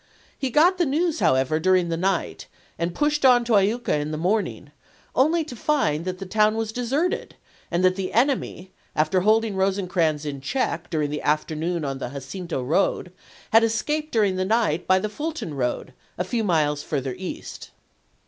[0.35, 2.47] He got the news, however, during the night,
[2.79, 4.71] and pushed on to Iuka in the morning,
[5.13, 7.35] only to find that the town was deserted
[7.69, 12.09] and that the enemy, after hold ing Eosecrans in check during the afternoon on the
[12.09, 13.11] Jacinto road,
[13.51, 17.69] had escaped during the night by the Fulton road, a few miles further east.